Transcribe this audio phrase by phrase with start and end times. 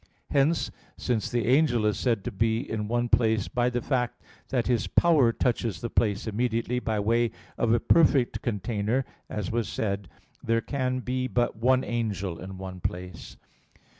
[0.31, 4.65] Hence, since the angel is said to be in one place by the fact that
[4.65, 10.07] his power touches the place immediately by way of a perfect container, as was said
[10.07, 10.09] (A.
[10.09, 10.09] 1),
[10.43, 13.37] there can be but one angel in one place.